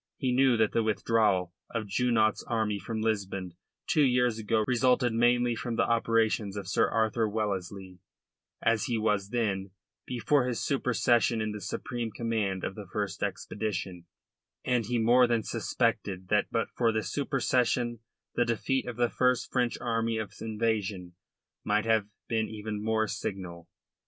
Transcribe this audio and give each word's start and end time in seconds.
He 0.17 0.31
knew 0.31 0.57
that 0.57 0.71
the 0.71 0.81
withdrawal 0.81 1.53
of 1.69 1.85
Junot's 1.85 2.43
army 2.45 2.79
from 2.79 3.01
Lisbon 3.03 3.53
two 3.85 4.01
years 4.01 4.39
ago 4.39 4.63
resulted 4.65 5.13
mainly 5.13 5.53
from 5.55 5.75
the 5.75 5.87
operations 5.87 6.57
of 6.57 6.67
Sir 6.67 6.89
Arthur 6.89 7.29
Wellesley 7.29 7.99
as 8.63 8.85
he 8.85 8.97
was 8.97 9.29
then 9.29 9.69
before 10.07 10.47
his 10.47 10.59
supersession 10.59 11.39
in 11.39 11.51
the 11.51 11.61
supreme 11.61 12.09
command 12.11 12.63
of 12.63 12.73
that 12.73 12.89
first 12.91 13.21
expedition, 13.21 14.07
and 14.65 14.87
he 14.87 14.97
more 14.97 15.27
than 15.27 15.43
suspected 15.43 16.29
that 16.29 16.47
but 16.49 16.71
for 16.71 16.91
that 16.91 17.03
supersession 17.03 17.99
the 18.33 18.43
defeat 18.43 18.87
of 18.87 18.95
the 18.95 19.07
first 19.11 19.51
French 19.51 19.77
army 19.79 20.17
of 20.17 20.33
invasion 20.41 21.13
might 21.63 21.85
have 21.85 22.07
been 22.27 22.49
even 22.49 22.83
more 22.83 23.07
signal. 23.07 23.69